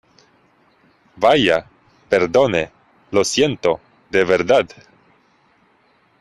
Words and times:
¡vaya, 1.15 1.69
perdone, 2.09 2.71
lo 3.11 3.23
siento, 3.23 3.79
de 4.09 4.23
verdad! 4.23 4.67